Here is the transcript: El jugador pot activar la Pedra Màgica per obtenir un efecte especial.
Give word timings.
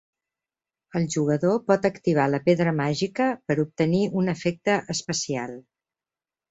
El 0.99 1.05
jugador 1.15 1.59
pot 1.67 1.85
activar 1.91 2.27
la 2.33 2.41
Pedra 2.49 2.73
Màgica 2.81 3.29
per 3.49 3.61
obtenir 3.67 4.03
un 4.23 4.35
efecte 4.39 4.83
especial. 4.99 5.59